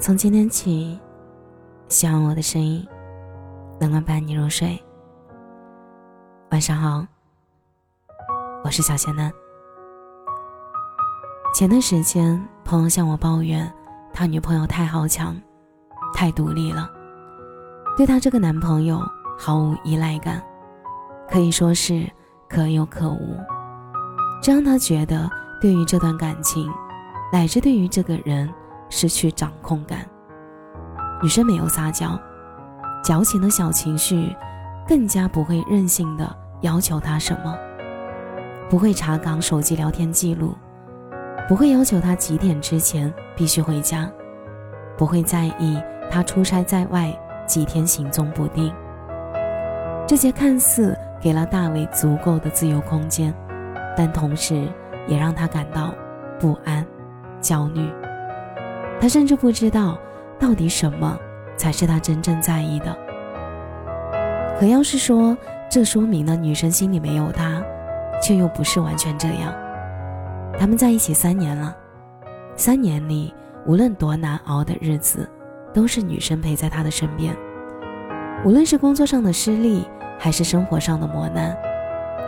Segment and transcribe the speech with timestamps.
[0.00, 0.98] 从今天起，
[1.90, 2.88] 希望我的声音
[3.78, 4.82] 能够伴你入睡。
[6.52, 7.06] 晚上好，
[8.64, 9.30] 我是小仙男。
[11.54, 13.70] 前段时间，朋友向我抱怨，
[14.10, 15.36] 他女朋友太好强，
[16.14, 16.90] 太独立了，
[17.94, 19.02] 对他这个男朋友
[19.38, 20.42] 毫无依赖感，
[21.28, 22.10] 可以说是
[22.48, 23.36] 可有可无。
[24.42, 26.72] 这让他觉得，对于这段感情，
[27.30, 28.50] 乃至对于这个人。
[28.90, 30.00] 失去掌控感。
[31.22, 32.18] 女生没有撒娇，
[33.02, 34.36] 矫情的小情绪，
[34.86, 37.56] 更加不会任性的要求他什么，
[38.68, 40.54] 不会查岗手机聊天记录，
[41.48, 44.10] 不会要求他几点之前必须回家，
[44.98, 47.10] 不会在意他出差在外
[47.46, 48.74] 几天行踪不定。
[50.06, 53.32] 这些看似给了大伟足够的自由空间，
[53.96, 54.68] 但同时
[55.06, 55.94] 也让他感到
[56.40, 56.84] 不安、
[57.40, 57.88] 焦虑。
[59.00, 59.98] 他甚至不知道，
[60.38, 61.18] 到底什么
[61.56, 62.96] 才是他真正在意的。
[64.58, 65.36] 可要是说
[65.70, 67.62] 这说明了女生心里没有他，
[68.22, 69.54] 却又不是完全这样。
[70.58, 71.74] 他们在一起三年了，
[72.56, 73.32] 三年里
[73.64, 75.26] 无论多难熬的日子，
[75.72, 77.34] 都是女生陪在他的身边。
[78.44, 79.86] 无论是工作上的失利，
[80.18, 81.56] 还是生活上的磨难，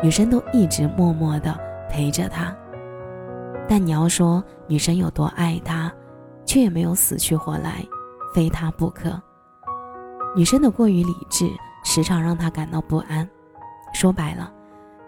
[0.03, 1.55] 女生都一直默默的
[1.91, 2.57] 陪着他。
[3.69, 5.93] 但你要说女生有多爱他？
[6.53, 7.83] 却也没有死去活来，
[8.35, 9.19] 非他不可。
[10.37, 11.51] 女生的过于理智，
[11.83, 13.27] 时常让他感到不安。
[13.95, 14.53] 说白了，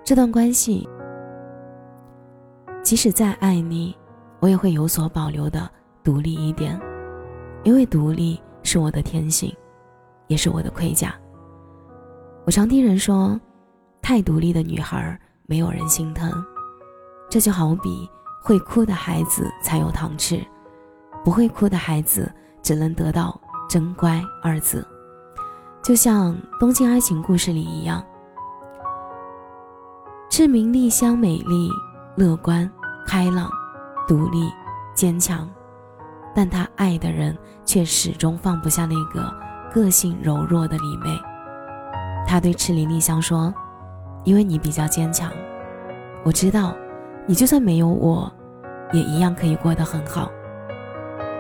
[0.02, 0.88] 这段关系，
[2.82, 3.94] 即使再爱你，
[4.40, 5.70] 我也会有所保留的，
[6.02, 6.80] 独立一点，
[7.62, 9.54] 因为独立是我的天性，
[10.28, 11.14] 也是我的盔甲。
[12.46, 13.38] 我常听人说，
[14.00, 16.32] 太独立的女孩没有人心疼，
[17.28, 18.08] 这就好比
[18.42, 20.42] 会哭的孩子才有糖吃。
[21.24, 22.30] 不会哭的孩子
[22.62, 24.86] 只能得到“真乖”二字，
[25.82, 28.04] 就像《东京爱情故事》里一样。
[30.28, 31.70] 志明丽香美丽、
[32.16, 32.70] 乐观、
[33.06, 33.48] 开朗、
[34.06, 34.50] 独立、
[34.94, 35.48] 坚强，
[36.34, 39.32] 但他爱的人却始终放不下那个
[39.72, 41.18] 个性柔弱的李妹。
[42.26, 43.54] 他对赤林丽香说
[44.24, 45.30] ：“因为你比较坚强，
[46.22, 46.76] 我知道，
[47.26, 48.30] 你就算没有我，
[48.92, 50.30] 也一样可以过得很好。”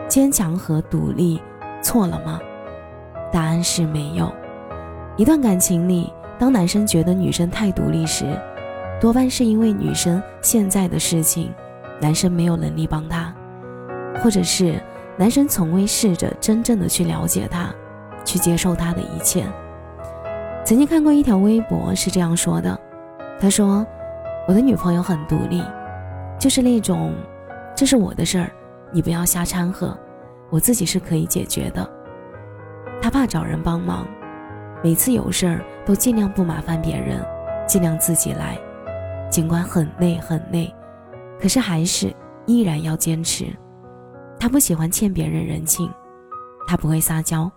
[0.08, 1.40] 坚强和独立
[1.82, 2.40] 错了吗？
[3.32, 4.32] 答案是没有。
[5.16, 8.24] 一段感情里，当男生觉得女生太独立时，
[9.00, 11.52] 多半是因为女生现在的事情，
[12.00, 13.34] 男生没有能力帮她，
[14.22, 14.80] 或者是
[15.16, 17.68] 男生从未试着真正的去了解她，
[18.24, 19.44] 去接受她的一切。
[20.64, 22.78] 曾经看过一条微博是这样说的
[23.38, 23.86] ：“他说，
[24.48, 25.62] 我的女朋友很独立，
[26.38, 27.12] 就是那种，
[27.76, 28.50] 这是我的事儿。”
[28.94, 29.98] 你不要瞎掺和，
[30.50, 31.84] 我自己是可以解决的。
[33.02, 34.06] 他怕找人帮忙，
[34.84, 37.20] 每次有事儿都尽量不麻烦别人，
[37.66, 38.56] 尽量自己来。
[39.28, 40.72] 尽管很累很累，
[41.40, 42.14] 可是还是
[42.46, 43.46] 依然要坚持。
[44.38, 45.90] 他不喜欢欠别人人情，
[46.68, 47.50] 他不会撒娇，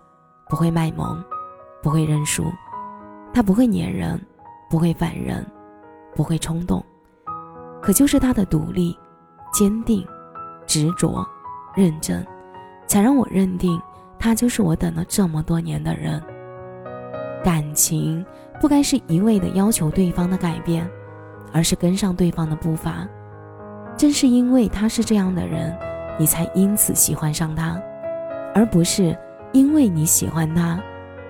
[0.48, 1.22] 不会卖萌，
[1.80, 2.42] 不会认输，
[3.32, 4.20] 他不会粘人，
[4.68, 5.46] 不会烦人，
[6.16, 6.84] 不会冲动。
[7.80, 8.98] 可就是他的独立、
[9.52, 10.04] 坚定。
[10.68, 11.26] 执着、
[11.74, 12.24] 认真，
[12.86, 13.80] 才让我认定
[14.18, 16.22] 他就是我等了这么多年的人。
[17.42, 18.24] 感情
[18.60, 20.88] 不该是一味的要求对方的改变，
[21.52, 23.08] 而是跟上对方的步伐。
[23.96, 25.76] 正是因为他是这样的人，
[26.18, 27.80] 你才因此喜欢上他，
[28.54, 29.16] 而不是
[29.52, 30.78] 因为你喜欢他，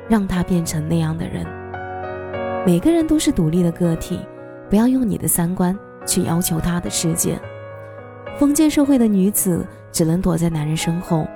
[0.08, 1.46] 让他变成那样的人。
[2.66, 4.18] 每个人都是独立的个体，
[4.68, 7.38] 不要用你的三观去要求他的世界。
[8.38, 11.26] 封建社会的女子只能躲在男人身后，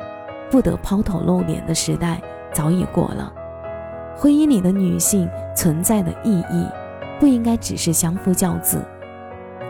[0.49, 3.33] 不得抛头露脸的时代早已过了。
[4.17, 6.65] 婚姻里的女性存在的意义，
[7.19, 8.81] 不应该只是相夫教子。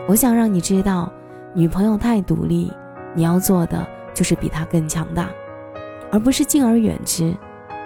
[0.07, 1.11] 我想让你知道，
[1.55, 2.71] 女朋友太独立，
[3.15, 5.27] 你要做的就是比她更强大，
[6.11, 7.35] 而不是敬而远之，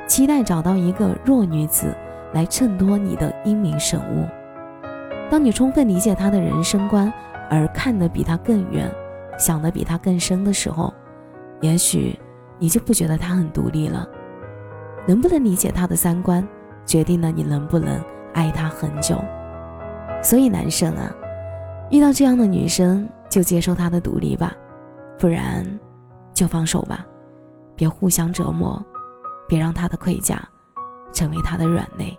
[0.07, 1.95] 期待找到一个弱女子
[2.33, 4.27] 来衬托你的英明神武。
[5.29, 7.13] 当你充分理解她的人生观，
[7.49, 8.91] 而看得比她更远。
[9.37, 10.93] 想的比他更深的时候，
[11.61, 12.17] 也许
[12.59, 14.07] 你就不觉得他很独立了。
[15.07, 16.45] 能不能理解他的三观，
[16.85, 18.03] 决定了你能不能
[18.33, 19.17] 爱他很久。
[20.21, 21.09] 所以男生啊，
[21.89, 24.53] 遇到这样的女生就接受她的独立吧，
[25.17, 25.65] 不然
[26.33, 27.05] 就放手吧，
[27.75, 28.83] 别互相折磨，
[29.47, 30.41] 别让他的盔甲
[31.13, 32.17] 成为他的软肋。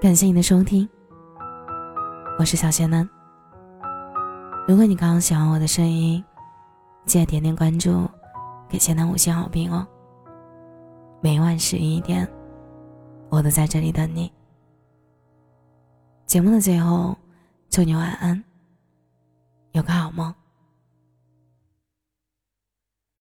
[0.00, 0.88] 感谢你的收听。
[2.40, 3.06] 我是小仙男。
[4.66, 6.24] 如果你刚刚喜欢我的声音，
[7.04, 8.08] 记得点点关注，
[8.66, 9.86] 给仙男五星好评哦。
[11.20, 12.26] 每晚十一点，
[13.28, 14.32] 我都在这里等你。
[16.24, 17.14] 节目的最后，
[17.68, 18.42] 祝你晚安，
[19.72, 20.34] 有个好梦。